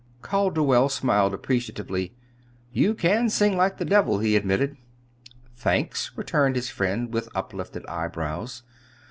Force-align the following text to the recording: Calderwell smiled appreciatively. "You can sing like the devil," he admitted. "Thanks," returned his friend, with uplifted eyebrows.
Calderwell 0.23 0.89
smiled 0.89 1.31
appreciatively. 1.31 2.15
"You 2.71 2.95
can 2.95 3.29
sing 3.29 3.55
like 3.55 3.77
the 3.77 3.85
devil," 3.85 4.17
he 4.17 4.35
admitted. 4.35 4.75
"Thanks," 5.55 6.09
returned 6.15 6.55
his 6.55 6.71
friend, 6.71 7.13
with 7.13 7.29
uplifted 7.35 7.85
eyebrows. 7.85 8.63